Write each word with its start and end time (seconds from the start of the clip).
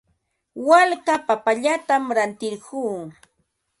Walka 0.67 1.15
papallatam 1.27 2.03
rantirquu. 2.17 2.81